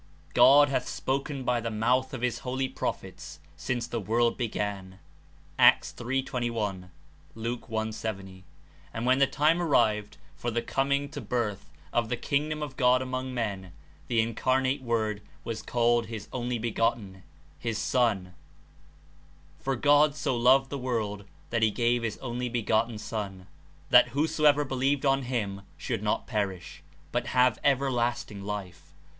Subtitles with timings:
[0.33, 4.97] ''God hath spoken by the mouth of his holy prophets since the ivorld be gan.''
[5.59, 6.23] (Acts 3.
[6.23, 6.89] 21:
[7.35, 7.61] Lu.
[7.71, 7.89] I.
[7.91, 8.43] 70),
[8.95, 13.03] and when the time arrived for the coming to birth of the Kingdom of God
[13.03, 13.73] among men,
[14.07, 17.21] the Incarnate Word was called his "Only begotten,"
[17.59, 18.33] his "Son"—
[19.63, 23.45] '^For God so loved the world that he gave his only begotten Son,
[23.91, 26.81] that who soever believed on him should not perish,
[27.11, 28.95] but have everlasting life.''